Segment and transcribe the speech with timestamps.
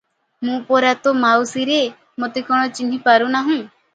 [0.47, 1.91] ମୁଁ ପରା ତୋ ମାଉସୀରେ-
[2.23, 3.63] ମୋତେ କଣ ଚିହ୍ନି ପାରୁନାହୁଁ?